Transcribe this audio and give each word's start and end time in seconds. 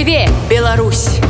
Жыве 0.00 0.30
Беларусь! 0.48 1.20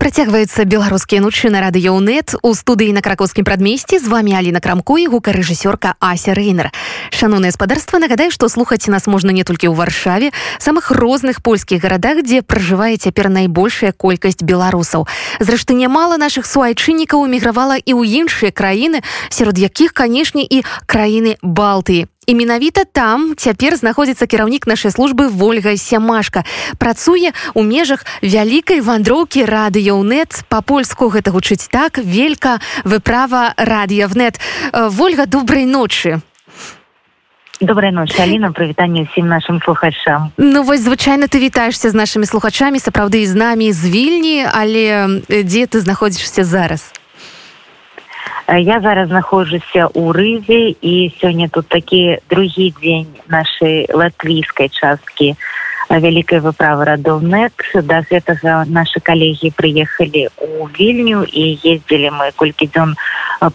Працягваюцца 0.00 0.64
беларускія 0.64 1.20
ночы 1.20 1.50
на 1.52 1.60
радыёнет 1.60 2.32
у 2.40 2.54
студыі 2.56 2.96
на 2.96 3.04
кракоўскім 3.04 3.44
прадмесці 3.44 4.00
з 4.00 4.08
вами 4.08 4.32
Аліна 4.32 4.64
крамко 4.64 4.96
і 4.96 5.12
гукарэжысёрка 5.12 5.92
Ася 6.00 6.32
Рэйнер. 6.32 6.72
Шаноўнае 7.12 7.52
спадарства 7.52 8.00
нагадаю, 8.00 8.32
што 8.32 8.48
слухаць 8.48 8.88
нас 8.88 9.04
можна 9.04 9.28
не 9.28 9.44
толькі 9.44 9.68
ў 9.68 9.76
варшаве, 9.76 10.32
самых 10.56 10.88
розных 10.88 11.44
польскіх 11.44 11.84
гарадах, 11.84 12.24
дзе 12.24 12.40
пражывае 12.40 12.96
цяпер 12.96 13.28
найбольшая 13.28 13.92
колькасць 13.92 14.40
беларусаў. 14.40 15.04
Зрэшты 15.36 15.76
нямала 15.76 16.16
нашых 16.16 16.48
суайчыннікаў 16.48 17.28
эмігравала 17.28 17.76
і 17.76 17.92
ў 17.92 18.24
іншыя 18.24 18.56
краіны, 18.56 19.04
сярод 19.28 19.60
якіх, 19.60 19.92
канешне, 19.92 20.48
і 20.48 20.64
краіны 20.88 21.36
Балтыі. 21.44 22.08
І 22.26 22.34
менавіта 22.34 22.84
там 22.84 23.34
цяпер 23.36 23.76
знаходзіцца 23.76 24.26
кіраўнік 24.26 24.66
нашай 24.66 24.94
службы 24.94 25.26
ольга 25.26 25.76
сямашка. 25.76 26.44
Працуе 26.78 27.34
у 27.54 27.62
межах 27.66 28.06
вялікай 28.22 28.80
вандроўкі 28.80 29.42
радыёнет 29.42 30.46
по-польску 30.48 31.10
гэта 31.10 31.34
гучыць 31.34 31.66
так 31.66 31.98
велька 31.98 32.60
выправа 32.84 33.54
радыёвнет 33.58 34.38
ольга 34.72 35.26
добрай 35.26 35.66
ночы. 35.66 36.22
Добрай 37.60 37.90
ночи 37.90 38.14
Аліна 38.22 38.54
прывітанне 38.54 39.02
ўсім 39.02 39.26
нашим 39.26 39.58
слухачам. 39.62 40.30
Ну 40.38 40.62
вось 40.62 40.86
звычайно 40.86 41.26
ты 41.26 41.42
вітаешься 41.42 41.90
з 41.90 41.94
нашими 41.94 42.26
слухачамі 42.26 42.78
сапраўды 42.78 43.26
з 43.26 43.34
намі 43.34 43.72
з 43.72 43.82
вільні 43.90 44.46
але 44.46 45.18
дзе 45.26 45.66
ты 45.66 45.82
знаходзішся 45.82 46.44
зараз? 46.44 46.94
Э, 46.94 47.01
я 48.58 48.80
зараз 48.80 49.08
знаходжуся 49.08 49.88
ў 49.88 50.12
рызе 50.12 50.76
і 50.80 51.12
сёння 51.20 51.48
тут 51.48 51.68
такі 51.68 52.18
другі 52.28 52.74
дзень 52.80 53.08
нашай 53.28 53.86
латвійскай 53.88 54.68
часткі 54.68 55.34
вялікай 55.88 56.40
выправы 56.40 56.84
радоўнет 56.84 57.52
да 57.84 58.00
гэтага 58.08 58.64
нашы 58.68 59.00
калегі 59.00 59.52
прыехалі 59.56 60.28
у 60.40 60.68
вільню 60.68 61.24
і 61.24 61.44
ездзілі 61.64 62.10
мы 62.16 62.32
колькі 62.36 62.66
дзён 62.66 62.96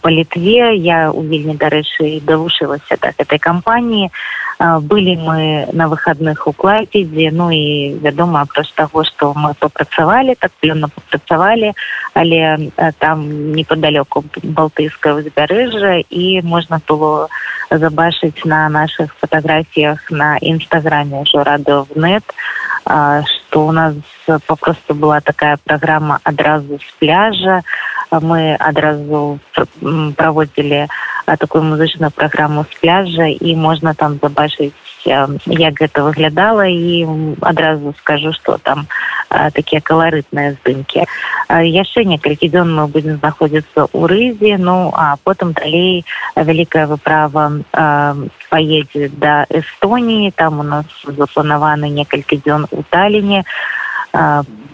па 0.02 0.10
літве. 0.12 0.76
Я 0.76 1.12
у 1.12 1.24
вільні 1.24 1.56
дарэчы 1.58 2.22
далучылася 2.22 2.98
да 3.02 3.14
гэтай 3.18 3.40
кампаніі 3.40 4.12
былі 4.60 5.16
мы 5.18 5.68
на 5.74 5.88
выходных 5.88 6.48
у 6.48 6.54
клайпедзе 6.54 7.30
ну 7.32 7.52
і 7.52 7.94
вядома 8.02 8.42
апроч 8.42 8.72
таго 8.74 9.04
што 9.04 9.34
мы 9.38 9.54
папрацавалі 9.54 10.36
так 10.36 10.52
плённа 10.62 10.90
папрацавалі 10.90 11.74
але 12.14 12.72
там 12.98 13.54
неподалёку 13.54 14.26
балтыйскае 14.44 15.14
узбярэжжа 15.22 16.02
і 16.10 16.42
можна 16.42 16.82
было 16.88 17.30
забачыць 17.70 18.46
на 18.46 18.70
наших 18.70 19.14
фотографіях 19.22 20.10
на 20.10 20.38
нстаграме 20.42 21.22
ўжо 21.22 21.44
радыовнет 21.44 22.24
что 22.84 23.68
у 23.68 23.72
нас 23.72 23.94
попросту 24.48 24.96
была 24.96 25.22
такая 25.22 25.58
программа 25.64 26.20
адразу 26.24 26.80
с 26.80 26.92
пляжа 26.98 27.62
мы 28.12 28.56
адразу 28.56 29.40
праводзілі 30.16 30.88
такую 31.36 31.64
музычную 31.64 32.12
праграму 32.12 32.64
з 32.64 32.80
пляжа 32.80 33.28
і 33.28 33.56
можна 33.56 33.94
там 33.94 34.20
забачыць 34.24 34.72
як 35.06 35.74
гэта 35.80 36.04
выглядала 36.04 36.68
і 36.68 37.08
адразу 37.42 37.94
скажу 38.00 38.34
что 38.34 38.58
там 38.64 38.88
такія 39.30 39.82
каларытныя 39.82 40.56
здымкі 40.60 41.04
яшчэ 41.50 42.04
некалькі 42.04 42.48
дзён 42.48 42.72
мы 42.76 42.88
будзем 42.88 43.20
знаходзіцца 43.20 43.92
ў 43.92 44.04
рызе 44.08 44.58
ну 44.58 44.92
а 44.96 45.16
потым 45.24 45.52
далей 45.52 46.06
вялікая 46.36 46.88
выправа 46.88 47.52
поедзе 48.50 49.12
да 49.12 49.46
эстоніі 49.50 50.32
там 50.32 50.60
у 50.60 50.64
нас 50.64 50.86
запланаваны 51.04 51.90
некалькі 51.90 52.40
дзён 52.44 52.68
у 52.72 52.84
таліне 52.90 53.44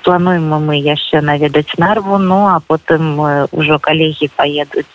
плануем 0.03 0.51
мы 0.51 0.77
яшчэ 0.77 1.21
наведаць 1.21 1.79
нарву 1.79 2.17
ну 2.19 2.45
а 2.51 2.59
потым 2.59 3.17
ўжо 3.51 3.79
калегі 3.79 4.29
паедуць 4.35 4.85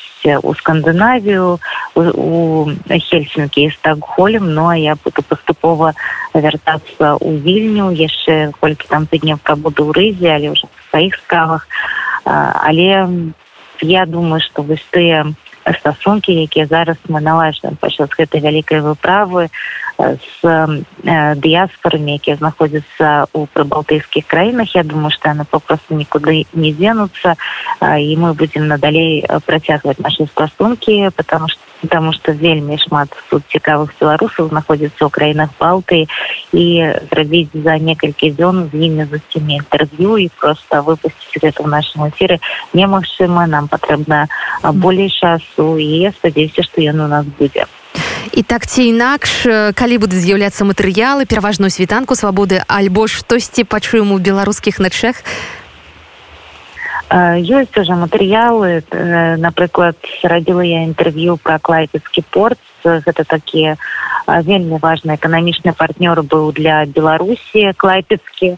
у 0.42 0.54
скандынавію 0.54 1.58
у 1.96 2.68
хельсінкі 2.86 3.66
і 3.66 3.74
стакхолем 3.74 4.52
ну 4.54 4.68
а 4.68 4.76
я 4.76 4.94
буду 5.00 5.22
паступова 5.22 5.94
вяртацца 6.34 7.16
ў 7.16 7.40
вільню. 7.40 7.90
Яшчэ 7.90 8.52
колькі 8.60 8.88
там 8.88 9.06
тыдневка 9.06 9.56
буду 9.56 9.88
ў 9.88 9.92
рызе 9.96 10.28
але 10.36 10.52
ўжо 10.52 10.68
сваіх 10.90 11.16
справах. 11.16 11.66
Але 12.24 13.08
я 13.80 14.06
думаю 14.06 14.40
что 14.40 14.62
вось 14.62 14.84
тыя 14.90 15.24
стасункі 15.80 16.32
якія 16.32 16.66
зараз 16.66 16.96
мы 17.08 17.20
налажваем 17.20 17.76
пачаць 17.76 18.14
гэтай 18.16 18.40
вялікай 18.40 18.80
выправы 18.80 19.48
з 19.98 20.40
дыяспорамі 21.42 22.14
якія 22.16 22.36
знаходзяцца 22.36 23.26
ў 23.34 23.46
прыбалтыйскіх 23.52 24.26
краінах 24.26 24.74
я 24.74 24.84
думаю 24.84 25.10
што 25.10 25.34
яны 25.34 25.44
попросту 25.44 25.94
нікуды 25.94 26.46
не 26.52 26.72
дзенуцца 26.72 27.34
і 27.82 28.10
мы 28.16 28.34
будзем 28.34 28.68
надалей 28.68 29.26
працягваць 29.46 29.98
наши 29.98 30.26
стасункі 30.26 31.10
потому 31.16 31.48
что 31.48 31.67
потому 31.80 32.12
что 32.12 32.32
вельмі 32.32 32.78
шмат 32.78 33.08
тут 33.30 33.42
цікавых 33.48 33.94
беларусаў 34.00 34.48
знаходзіцца 34.48 35.06
ў 35.06 35.10
краінах 35.10 35.50
балты 35.58 36.06
і 36.52 36.92
зрабіць 37.10 37.54
за 37.54 37.78
некалькі 37.78 38.34
дзён 38.34 38.70
з 38.72 38.74
імі 38.74 39.06
за 39.10 39.18
сцімі 39.28 39.62
інтэрв'ю 39.62 40.18
і 40.18 40.30
просто 40.38 40.82
выпусціць 40.82 41.40
гэта 41.42 41.62
в 41.62 41.68
нашем 41.68 42.08
эфиры 42.08 42.40
немагчыма 42.74 43.46
нам 43.46 43.68
патрэбна 43.68 44.28
болей 44.74 45.10
часу 45.10 45.78
і 45.78 45.86
я 46.08 46.10
спадзяюся 46.12 46.62
што 46.62 46.82
ён 46.82 47.06
у 47.06 47.08
нас 47.08 47.26
будзе 47.38 47.66
і 48.32 48.42
так 48.42 48.66
ці 48.66 48.84
інакш 48.90 49.46
калі 49.74 49.98
будуць 49.98 50.22
з'яўляцца 50.22 50.64
матэрыялы 50.68 51.26
пераважную 51.26 51.70
світанку 51.70 52.14
свабоды 52.14 52.62
альбо 52.68 53.08
штосьці 53.08 53.64
пачуем 53.64 54.12
у 54.12 54.18
беларускіх 54.18 54.78
начах 54.78 55.22
ёсць 57.10 57.76
уже 57.80 57.94
матэрыялы 57.96 58.84
напрыклад 59.40 59.96
радзіла 60.22 60.60
я 60.60 60.84
інтэрв'ю 60.84 61.38
пра 61.42 61.58
клайпецкі 61.58 62.24
порт. 62.30 62.60
Гэта 62.84 63.24
такія 63.24 63.76
вельмі 64.28 64.78
важны 64.78 65.16
эканамічны 65.16 65.72
партнёр 65.72 66.22
быў 66.22 66.52
для 66.52 66.84
беларусі 66.84 67.72
клайпецкі 67.76 68.56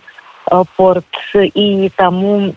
порт. 0.77 1.06
І 1.34 1.91
таму 1.94 2.55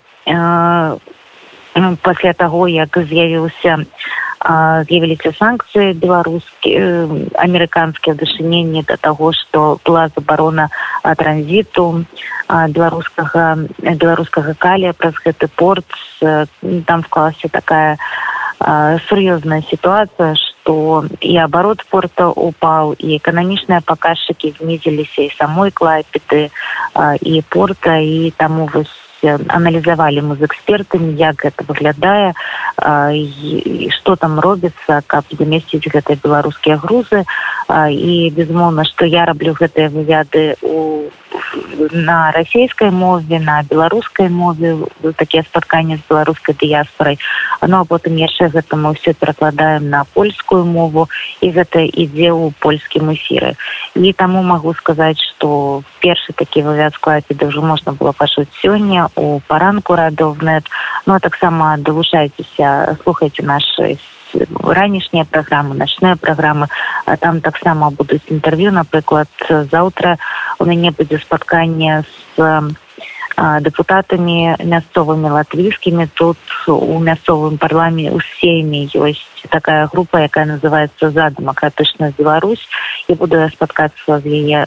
пасля 2.01 2.33
таго 2.33 2.67
як 2.67 2.97
з'явіўся 2.97 3.85
з'явіліся 4.43 5.31
санкцыі 5.39 5.93
беларускі 5.95 6.75
амерыканскія 7.39 8.15
дачыненні 8.19 8.83
да 8.83 8.97
таго 8.99 9.31
што 9.31 9.79
была 9.85 10.09
забарона 10.11 10.67
транзіту 11.03 12.05
беларускага 12.47 13.67
беларускага 13.79 14.53
калія 14.55 14.93
праз 14.93 15.19
гэты 15.25 15.47
порт. 15.47 15.85
Там 16.87 17.03
склалася 17.03 17.49
такая 17.51 17.97
сур'ёзная 19.09 19.61
сітуацыя 19.67 20.35
што 20.39 21.03
і 21.19 21.35
абарот 21.43 21.83
порта 21.91 22.29
упаў 22.31 22.95
і 22.95 23.17
эканамічныя 23.19 23.83
паказчыкі 23.83 24.55
знізіліся 24.59 25.27
і 25.27 25.35
самой 25.35 25.71
клайпеты 25.71 26.49
і 27.21 27.43
порта 27.49 27.99
і 27.99 28.31
таму 28.37 28.69
вось 28.71 28.95
аналізавалі 29.23 30.21
мы 30.21 30.35
з 30.35 30.47
экспертамі 30.47 31.15
як 31.19 31.43
гэта 31.43 31.63
выглядае 31.67 32.33
что 33.91 34.15
там 34.15 34.39
робіцца 34.39 35.01
каб 35.07 35.25
замесціць 35.31 35.87
гэтыя 35.87 36.19
беларускія 36.23 36.77
грузы 36.77 37.25
і 37.89 38.29
безумоўна 38.35 38.85
што 38.85 39.05
я 39.05 39.25
раблю 39.25 39.57
гэтыя 39.57 39.89
вывяды 39.89 40.55
у 40.61 41.09
на 41.91 42.31
расійскай 42.31 42.91
мове 42.91 43.39
на 43.39 43.63
беларускай 43.63 44.29
мове 44.29 44.77
такія 45.17 45.43
спатканні 45.43 45.97
з 45.97 46.01
беларускай 46.09 46.55
дыяспорай. 46.55 47.19
Ну 47.61 47.81
а 47.81 47.85
потым 47.85 48.17
яшчэ 48.17 48.49
гэта 48.49 48.75
мы 48.77 48.93
ўсё 48.93 49.13
перакладаем 49.13 49.89
на 49.89 50.03
польскую 50.13 50.65
мову 50.65 51.09
і 51.41 51.49
гэта 51.49 51.85
ідзе 51.85 52.33
ў 52.33 52.53
польскім 52.59 53.13
эфіры. 53.13 53.55
І 53.95 54.13
таму 54.13 54.43
магу 54.43 54.73
сказаць 54.73 55.21
что 55.21 55.83
першы 55.99 56.33
такі 56.33 56.61
вывяд 56.61 56.93
складзе 56.95 57.33
да 57.33 57.49
ўжо 57.49 57.61
можна 57.61 57.93
было 57.93 58.11
пачуць 58.11 58.49
сёння 58.61 59.09
у 59.15 59.39
паранку 59.47 59.95
радовнет 59.95 60.65
ну 61.05 61.13
а 61.13 61.19
таксама 61.19 61.77
далучайцеся 61.77 62.97
слухайте 63.03 63.43
наши 63.43 63.97
ранішнія 64.63 65.25
праграмы 65.25 65.75
начная 65.75 66.15
праграма 66.15 66.67
там 67.19 67.41
таксама 67.41 67.89
будуць 67.89 68.25
інтэрв'ю 68.27 68.71
напрыклад 68.71 69.29
заўтра 69.71 70.17
у 70.59 70.65
мяне 70.65 70.91
будзе 70.91 71.19
спатканне 71.19 72.03
з 72.37 72.75
дэпутатамі 73.37 74.61
мясцовымі 74.61 75.29
латвійскімі 75.33 76.07
тут 76.13 76.37
у 76.67 76.99
мясцовым 76.99 77.57
парламе 77.57 78.11
у 78.13 78.19
сейме 78.21 78.85
ёсць 78.93 79.25
такая 79.49 79.87
група 79.87 80.21
якая 80.21 80.45
называется 80.45 81.09
за 81.09 81.29
дэмакратычную 81.33 82.13
Беларусь 82.17 82.61
і 83.07 83.13
буду 83.13 83.41
спаткацца 83.49 84.19
з 84.19 84.25
яе 84.25 84.65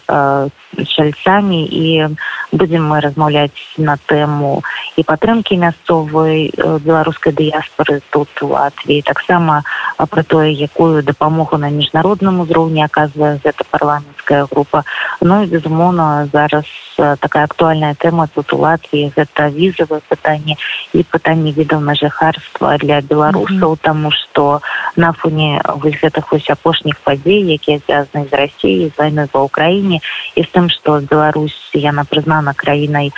чальцамі 0.84 1.64
і 1.64 2.17
будзем 2.52 2.87
мы 2.88 3.00
размаўляць 3.00 3.76
на 3.78 3.96
тэму 3.96 4.62
і 4.96 5.02
падтрымкі 5.02 5.56
мясцовай 5.61 6.52
беларускай 6.56 7.32
дыяспоры 7.32 8.00
тут 8.11 8.28
у 8.43 8.49
Латвіі 8.52 9.02
таксама 9.02 9.62
пра 9.96 10.23
тое 10.23 10.52
якую 10.52 11.02
дапамогу 11.02 11.56
на 11.56 11.70
міжнародным 11.70 12.40
узроўні 12.40 12.84
аказвае 12.84 13.40
гэта 13.44 13.64
парламенцкая 13.70 14.46
група 14.50 14.84
Ну 15.20 15.43
і 15.43 15.46
безумоўна 15.46 16.28
зараз 16.32 16.67
такая 16.96 17.44
актуальная 17.44 17.94
тэма 17.94 18.29
тут 18.34 18.52
у 18.52 18.58
Латвіі 18.58 19.12
гэта 19.17 19.49
візавае 19.49 20.00
пытанне 20.08 20.56
і 20.93 21.02
пытанне 21.02 21.52
відаў 21.52 21.81
на 21.81 21.94
жыхарства 21.94 22.76
для 22.79 23.00
беларусаў 23.00 23.70
mm 23.70 23.76
-hmm. 23.76 23.82
таму 23.82 24.11
што 24.11 24.61
на 24.96 25.12
фоне 25.12 25.61
вось 25.76 25.99
гэтых 26.02 26.31
вось 26.31 26.50
апошніх 26.50 27.00
падзей 27.00 27.52
якія 27.52 27.79
звязаны 27.79 28.29
з 28.31 28.32
Росіяй 28.32 28.93
з 28.94 28.99
вайной 28.99 29.29
ва 29.32 29.40
ўкраіне 29.43 30.00
і 30.34 30.43
з 30.43 30.49
тым 30.52 30.65
што 30.70 31.00
Беларусь 31.00 31.58
яна 31.74 32.04
прызнана 32.04 32.54
краінай 32.54 33.12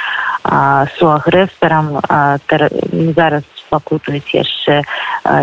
суагрэсарам 0.98 2.00
зараз 3.16 3.44
пакутаюць 3.68 4.32
яшчэ 4.32 4.80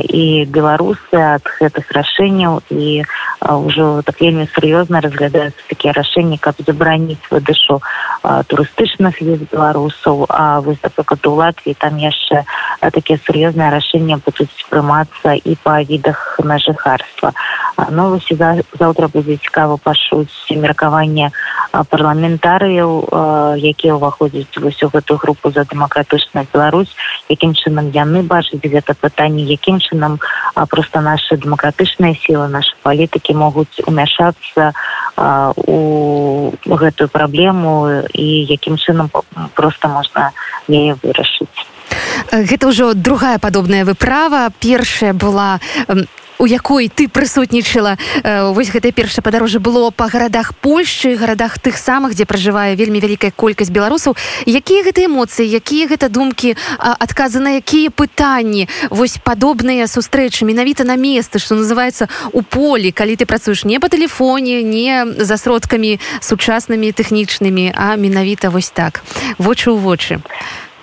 і 0.10 0.46
беларусы 0.50 1.14
ад 1.14 1.46
гэтых 1.62 1.92
рашэнняў 1.94 2.62
і 2.74 3.06
ўжо 3.46 4.02
так 4.02 4.18
вельмі 4.22 4.50
сур'ёзна 4.50 5.02
разглядаюцца 5.06 5.62
такія 5.70 5.94
рашэнні 5.94 6.42
каб 6.42 6.58
забараніць 6.66 7.22
выдышу 7.30 7.82
турыстычных 8.50 9.22
віз 9.22 9.46
беларусаў. 9.52 10.26
А 10.30 10.62
напрыклад 10.66 11.22
у 11.28 11.36
латвіі 11.38 11.78
там 11.78 11.98
яшчэ 12.02 12.46
такія 12.82 13.20
сур'ёзныя 13.22 13.70
рашэння 13.70 14.18
будуць 14.26 14.50
прымацца 14.70 15.38
і 15.38 15.58
па 15.62 15.82
відах 15.84 16.40
на 16.42 16.58
жыхарства 16.58 17.34
новости 17.90 18.38
заўтра 18.80 19.08
будзе 19.08 19.38
цікава 19.38 19.78
пашуць 19.78 20.32
меркаванне 20.52 21.32
парламентарыяў 21.90 23.04
якія 23.60 24.00
ўваходзяць 24.00 24.56
вось 24.58 24.82
у 24.84 24.90
гэтую 24.90 25.18
групу 25.20 25.52
за 25.52 25.66
дэмакратычную 25.68 26.48
Беларусь 26.54 26.96
якім 27.30 27.54
чынам 27.54 27.92
яны 27.92 28.24
бачаць 28.24 28.64
гэта 28.64 28.96
пытанне 28.96 29.44
якім 29.44 29.80
чынам 29.80 30.20
просто 30.70 31.02
наши 31.02 31.38
дэмакратычныя 31.38 32.16
сілы 32.16 32.48
наши 32.48 32.76
палітыкі 32.84 33.36
могуць 33.36 33.84
умяшацца 33.86 34.72
у 35.68 36.52
гэтую 36.66 37.10
праблему 37.10 38.08
і 38.14 38.28
якім 38.48 38.78
чынам 38.78 39.12
просто 39.54 39.88
можна 39.88 40.32
яе 40.70 40.96
вырашыць 41.04 41.68
гэта 42.32 42.68
ўжо 42.68 42.94
другая 42.94 43.40
падобная 43.40 43.86
выправа. 43.86 44.50
Першая 44.60 45.14
была 45.14 45.60
у 46.38 46.46
якой 46.46 46.90
ты 46.90 47.08
прысутнічала. 47.08 47.98
Э, 48.24 48.52
вось 48.52 48.70
гэтае 48.70 48.92
першае 48.92 49.24
падарожжа 49.24 49.60
было 49.60 49.92
па 49.92 50.08
гарадах 50.08 50.54
польшчы 50.56 51.16
гарадах 51.16 51.60
тых 51.60 51.78
самых 51.78 52.16
дзе 52.16 52.26
пражывае 52.26 52.76
вельмі 52.76 53.00
вялікая 53.00 53.32
колькасць 53.32 53.72
беларусаў. 53.72 54.16
Якія 54.46 54.84
гэта 54.84 55.06
эмоцыі 55.06 55.48
якія 55.48 55.88
гэта 55.88 56.10
думкі 56.10 56.56
адказы 56.78 57.40
на 57.40 57.58
якія 57.58 57.90
пытанні? 57.90 58.68
Вось 58.90 59.18
падобныя 59.18 59.88
сустрэчы 59.88 60.46
менавіта 60.46 60.84
на 60.84 60.96
месцы 60.96 61.40
што 61.40 61.56
называется 61.56 62.10
у 62.32 62.42
полі 62.42 62.92
калі 62.92 63.16
ты 63.16 63.26
працуеш 63.26 63.66
не 63.66 63.80
па 63.80 63.88
тэлефоне 63.88 64.64
не 64.64 65.06
за 65.18 65.38
сродкамі 65.38 66.00
сучаснымі 66.20 66.92
тэхнічнымі 66.92 67.74
а 67.76 67.96
менавіта 67.96 68.50
вось 68.50 68.70
так. 68.70 69.04
Вочы 69.38 69.72
ў 69.72 69.80
вочы. 69.80 70.20
а 70.20 70.75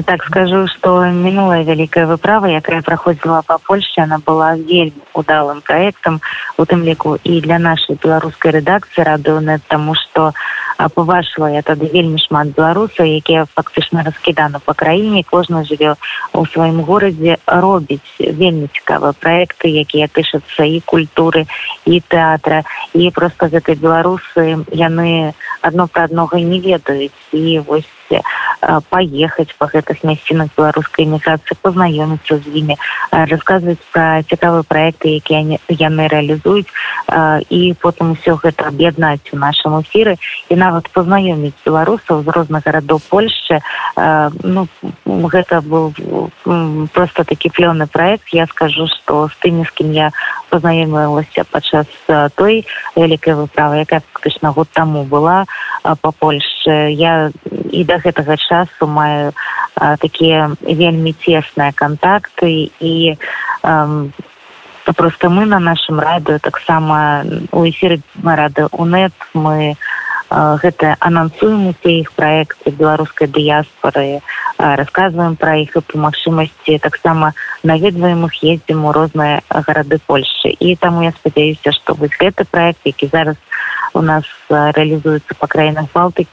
так 0.00 0.24
скажу 0.24 0.66
что 0.68 1.04
мінулая 1.04 1.64
вялікая 1.64 2.06
выправа 2.06 2.46
якая 2.46 2.80
праходзіла 2.80 3.42
по 3.46 3.58
польше 3.58 4.00
она 4.00 4.18
была 4.18 4.56
вельмі 4.56 5.04
удалым 5.12 5.60
проектом 5.60 6.20
у 6.56 6.64
тым 6.64 6.82
ліку 6.82 7.18
і 7.24 7.40
для 7.40 7.58
нашай 7.58 7.98
беларускай 8.00 8.52
рэдакцыі 8.52 9.04
радыўна 9.04 9.60
тому 9.68 9.94
что 9.94 10.32
побачыла 10.94 11.52
я 11.52 11.62
тады 11.62 11.92
вельмі 11.92 12.16
шмат 12.18 12.56
беларусаў 12.56 13.04
якія 13.04 13.44
фактычна 13.52 14.02
раскіданы 14.02 14.60
по 14.64 14.72
краіне 14.72 15.24
кожны 15.28 15.64
жыве 15.68 15.96
у 16.32 16.46
сваім 16.46 16.80
горадзе 16.88 17.36
робіць 17.46 18.16
вельмі 18.18 18.72
цікавыя 18.72 19.12
проекты 19.12 19.68
якія 19.68 20.08
тышацца 20.08 20.64
і 20.64 20.80
культуры 20.80 21.44
і 21.84 22.00
тэатра 22.00 22.64
і 22.94 23.10
просто 23.10 23.52
гэтай 23.52 23.76
беларусы 23.76 24.64
яны 24.72 25.34
адно 25.60 25.86
пра 25.86 26.04
аднога 26.08 26.40
не 26.40 26.60
ведаюць 26.60 27.12
і 27.32 27.60
вось 27.60 27.88
паехаць 28.90 29.54
па 29.58 29.66
гэтых 29.66 30.04
мясцінах 30.04 30.52
беларускай 30.56 31.04
эміграцыі 31.04 31.58
пазнаёміцца 31.62 32.38
з 32.38 32.46
імі 32.62 32.76
расказваць 33.10 33.80
пра 33.92 34.22
цікавыя 34.22 34.62
праекты 34.68 35.16
якія 35.18 35.58
яны 35.68 36.08
рэалізуюць 36.08 36.70
і 37.50 37.60
потым 37.82 38.14
усё 38.14 38.36
гэта 38.42 38.68
аб'яднаць 38.68 39.32
у 39.32 39.36
нашым 39.36 39.80
эфіры 39.80 40.16
і 40.48 40.54
нават 40.56 40.90
пазнаёміць 40.92 41.58
беларусаў 41.64 42.22
з 42.22 42.28
розных 42.28 42.64
гарадоў 42.64 43.00
польшчы 43.10 43.60
ну 44.42 44.68
гэта 45.04 45.60
быў 45.60 45.92
просто 46.92 47.24
такі 47.24 47.50
плённы 47.50 47.86
проект. 47.86 48.28
Я 48.32 48.46
скажу 48.46 48.86
что 48.86 49.28
з 49.28 49.36
тымі 49.42 49.64
з 49.64 49.70
кім 49.70 49.92
я 49.92 50.10
пазнаёмілася 50.50 51.44
падчас 51.50 51.86
той 52.36 52.66
вялікай 52.96 53.34
выправы 53.34 53.82
якая 53.84 54.02
фактычна 54.12 54.52
год 54.52 54.68
таму 54.72 55.04
была 55.04 55.44
па 55.82 56.10
польшчы 56.12 56.92
я 56.92 57.30
і 57.72 57.84
да 57.88 57.96
гэтага 58.04 58.36
часу 58.36 58.86
маю 58.86 59.32
а, 59.74 59.96
такія 59.96 60.52
вельмі 60.60 61.16
цесныя 61.24 61.72
кантакты. 61.72 62.70
І 62.80 63.16
а, 63.62 64.06
просто 64.94 65.30
мы 65.30 65.46
на 65.46 65.58
нашым 65.58 66.00
радыё 66.00 66.38
таксама 66.38 67.24
у 67.52 67.64
эфіры 67.64 68.00
рады 68.22 68.66
унет 68.72 69.12
мы 69.34 69.76
гэта 70.32 70.96
анансуем 70.98 71.68
усе 71.68 72.00
іх 72.00 72.12
праекты 72.12 72.70
беларускай 72.70 73.28
дыяспоры 73.28 74.20
расказваем 74.58 75.36
пра 75.36 75.56
іх 75.62 75.76
і 75.76 75.82
па 75.92 75.98
магчымасці 76.08 76.78
таксама 76.78 77.32
наведваем 77.62 78.24
іх 78.26 78.42
ездзім 78.42 78.84
у 78.84 78.92
розныя 78.92 79.42
гарады 79.48 80.00
польльши 80.06 80.56
і 80.58 80.76
таму 80.76 81.02
я 81.02 81.12
спадзяюся 81.12 81.72
што 81.72 81.94
вось 81.94 82.16
гэты 82.18 82.44
проект 82.44 82.80
які 82.84 83.06
зараз 83.12 83.36
у 83.36 83.51
нас 84.00 84.24
рэалізуецца 84.48 85.34
па 85.38 85.46
краінах 85.46 85.92
балты 85.92 86.26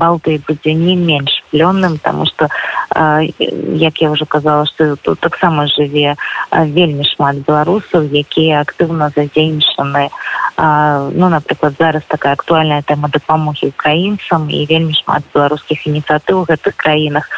балты 0.00 0.40
будзе 0.46 0.74
не 0.74 0.96
менш 0.96 1.42
плённым 1.52 1.98
тому 1.98 2.26
что 2.26 2.48
як 2.94 4.00
я 4.02 4.10
уже 4.10 4.26
казала 4.26 4.66
что 4.66 4.96
тут 4.96 5.20
таксама 5.20 5.66
жыве 5.66 6.16
вельмі 6.50 7.04
шмат 7.04 7.36
беларусаў 7.46 8.08
якія 8.10 8.60
актыўна 8.60 9.10
задзейнічаны 9.14 10.10
ну 10.58 11.28
напрыклад 11.28 11.74
зараз 11.78 12.02
такая 12.08 12.32
актуальная 12.32 12.82
тэма 12.82 13.08
дапамогі 13.08 13.68
украінцам 13.68 14.50
і 14.50 14.66
вельмі 14.66 14.94
шмат 14.94 15.22
беларускіх 15.34 15.86
ініцыятыў 15.86 16.42
у 16.42 16.46
гэтых 16.50 16.76
краінах 16.76 17.30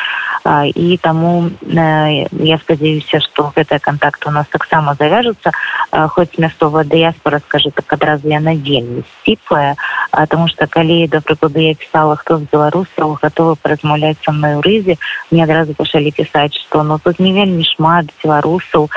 і 0.74 0.98
таму 1.02 1.50
я 1.66 2.58
спадзяюся 2.62 3.20
что 3.20 3.52
гэтыя 3.56 3.80
контакты 3.80 4.28
у 4.28 4.32
нас 4.32 4.46
таксама 4.50 4.94
завяжуцца. 4.94 5.52
Хоць 5.90 6.38
мясцовая 6.38 6.84
дыяспора 6.84 7.40
скажу 7.46 7.70
так 7.70 7.92
адразу 7.92 8.28
яна 8.28 8.54
вельмі 8.54 9.02
сціплая 9.20 9.76
потому 10.10 10.48
что 10.48 10.66
калі 10.66 11.06
да 11.08 11.20
прыклады 11.20 11.60
я 11.68 11.74
пісала 11.74 12.16
хто 12.16 12.38
з 12.38 12.48
беларусаў 12.52 13.18
гатовы 13.22 13.56
паразмаўляць 13.56 14.22
са 14.24 14.32
мной 14.32 14.56
у 14.56 14.60
рызе 14.60 14.96
мне 15.30 15.44
адразу 15.44 15.74
пачалі 15.74 16.10
пісаць 16.10 16.54
что 16.54 16.82
ну 16.82 16.98
тут 16.98 17.20
не 17.20 17.32
вельмі 17.32 17.64
шмат 17.64 18.06
беларусаў 18.22 18.88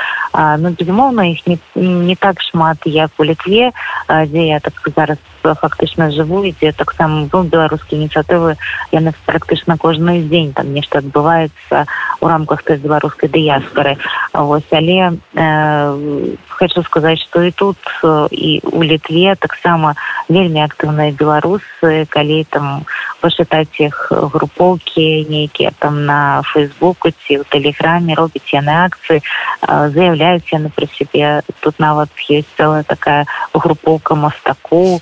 ну 0.58 0.70
безумоўна 0.70 1.30
іх 1.32 1.46
не, 1.46 1.58
не 1.74 2.16
так 2.16 2.40
шмат 2.40 2.78
як 2.84 3.10
у 3.18 3.24
літве 3.24 3.72
дзе 4.08 4.46
я 4.46 4.60
так 4.60 4.74
зараз 4.96 5.18
фактычна 5.42 6.10
жыву 6.10 6.44
ідзе 6.44 6.72
таксама 6.72 7.26
быў 7.32 7.48
беларускія 7.48 8.00
ініцыятывы 8.00 8.56
яны 8.92 9.12
практычна 9.26 9.76
кожны 9.78 10.20
дзень 10.22 10.52
там 10.52 10.72
нешта 10.72 10.98
адбываецца 10.98 11.86
у 12.20 12.28
рамках 12.28 12.62
той 12.62 12.76
беларускай 12.76 13.28
дыяспоры 13.28 13.96
вось 14.32 14.68
але 14.70 15.18
э, 15.34 16.36
хочу 16.48 16.82
сказаць 16.82 17.20
что 17.20 17.42
і 17.42 17.50
тут 17.50 17.78
і 18.30 18.60
у 18.64 18.82
літве 18.82 19.34
таксама 19.36 19.94
вельмі 20.28 20.64
актыўныя 20.64 21.12
беларусы 21.12 22.06
калі 22.08 22.44
там 22.50 22.84
пачытаць 23.20 23.80
іх 23.80 24.12
групоўкі 24.12 25.26
нейкія 25.28 25.72
там 25.78 26.04
на 26.04 26.42
фейсбуку 26.52 27.10
ці 27.10 27.40
ў 27.40 27.44
тэлеграме 27.48 28.14
робіць 28.14 28.52
яны 28.52 28.72
акцыі 28.84 29.20
заяўляюць 29.66 30.52
яны 30.52 30.70
пры 30.70 30.88
сябе. 30.92 31.42
Тут 31.60 31.78
нават 31.78 32.08
есть 32.28 32.48
целая 32.56 32.82
такая 32.82 33.26
групоўка 33.52 34.14
мастаку 34.14 35.00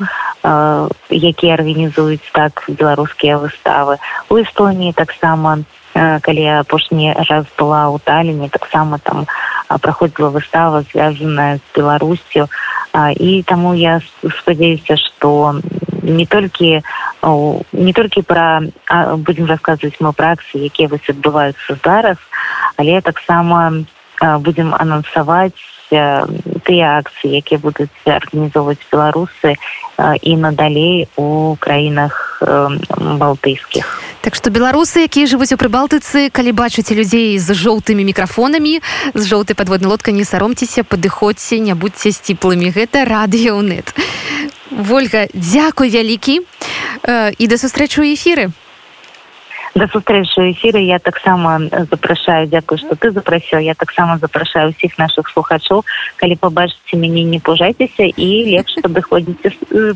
якія 1.10 1.54
арганізуюць 1.54 2.30
так 2.32 2.64
беларускія 2.68 3.38
выставы. 3.38 3.98
У 4.30 4.38
эстонії 4.38 4.92
таксама 4.92 5.58
калі 6.22 6.44
апошні 6.62 7.12
раз 7.28 7.46
была 7.58 7.90
ў 7.90 7.98
таліне 8.04 8.48
таксама 8.48 8.98
там 9.02 9.26
праходзіла 9.68 10.30
выстава 10.30 10.82
звязаная 10.92 11.58
з 11.58 11.64
беларусцю 11.74 12.48
і 13.18 13.42
таму 13.42 13.74
я 13.74 14.00
спадзяюся 14.40 14.96
што 14.96 15.60
не 16.02 16.26
толькі 16.26 16.80
не 17.72 17.92
толькі 17.92 18.22
пра 18.22 18.62
будзем 19.16 19.50
расказваць 19.50 19.98
мы 20.00 20.12
праксы 20.12 20.62
якія 20.70 20.88
вось 20.88 21.10
адбываюцца 21.10 21.78
зараз 21.84 22.18
але 22.76 23.00
таксама 23.00 23.84
будзем 24.38 24.74
анансаваць 24.74 25.58
тыя 25.90 26.86
акцыі 27.00 27.36
якія 27.42 27.58
будуць 27.58 27.90
арганізоўваць 28.06 28.86
беларусы 28.92 29.56
і 30.22 30.36
надалей 30.36 31.08
у 31.16 31.56
краінах 31.60 32.27
краінах 32.38 33.18
балтыйскіх 33.18 34.02
Так 34.22 34.34
што 34.34 34.50
беларусы 34.50 35.06
якія 35.06 35.26
жывуць 35.30 35.54
у 35.54 35.58
прыбалтыцы 35.58 36.28
калі 36.30 36.52
бачыце 36.52 36.94
людзей 36.94 37.38
з 37.38 37.54
жоўтымі 37.54 38.04
мікрафонамі 38.04 38.80
з 39.14 39.22
жоўтай 39.24 39.54
падводнай 39.56 39.90
лодкай 39.90 40.14
не 40.14 40.24
саромцеся 40.24 40.84
падыходзьце 40.84 41.58
не 41.62 41.74
будьце 41.74 42.12
сціплымі. 42.12 42.70
Гэта 42.74 43.06
радыёнет 43.06 43.94
Вольга 44.70 45.26
дзякуй 45.32 45.90
вялікі. 45.90 46.42
І 47.38 47.44
да 47.46 47.56
сустрэчу 47.56 48.02
эфіры 48.02 48.50
да 49.74 49.86
сустрэчы 49.88 50.52
эфіры 50.52 50.80
я 50.80 50.98
таксама 50.98 51.60
запрашаю 51.90 52.46
дзякую 52.48 52.78
что 52.78 52.96
ты 52.96 53.10
запрасіў 53.10 53.60
я 53.60 53.74
таксама 53.74 54.18
запрашаю 54.18 54.70
усіх 54.70 54.98
наших 54.98 55.28
слухачоў 55.28 55.84
калі 56.16 56.36
побачыце 56.36 56.96
мяне 56.96 57.24
не 57.24 57.40
пужайцеся 57.40 58.08
і 58.08 58.28
лепш 58.48 58.78
падыходзіце 58.82 59.52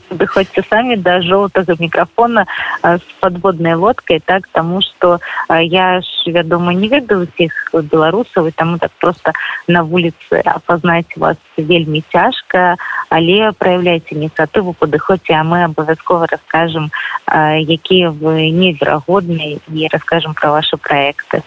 падыходзьце 0.09 0.63
самі 0.69 0.97
да 0.97 1.21
жоўтага 1.23 1.77
мікрафона 1.79 2.47
з 2.83 3.03
подводнай 3.21 3.75
лодкай 3.75 4.21
так 4.21 4.49
тому 4.53 4.83
что 4.83 5.21
я 5.49 6.01
ж 6.01 6.07
вядома 6.27 6.75
не 6.75 6.89
ведаю 6.89 7.27
усіх 7.27 7.53
беларусаў 7.73 8.49
і 8.49 8.53
таму 8.53 8.79
так 8.79 8.91
просто 9.01 9.33
на 9.69 9.83
вуліцы 9.83 10.43
апазнаць 10.45 11.17
вас 11.17 11.37
вельмі 11.57 12.05
цяжка 12.13 12.77
але 13.09 13.53
проявляйте 13.53 14.15
ініцыятыву 14.15 14.75
падыходзьце 14.79 15.33
а 15.35 15.45
мы 15.45 15.65
абавязкова 15.65 16.27
расскажем 16.27 16.91
якія 17.33 18.11
вы 18.11 18.51
неверагодныя 18.51 19.59
и 19.81 19.89
расскажем 19.91 20.35
про 20.35 20.51
ваши 20.51 20.77
проекты. 20.77 21.43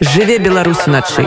Жыве 0.00 0.38
Беларусь 0.38 0.86
уначы. 0.86 1.26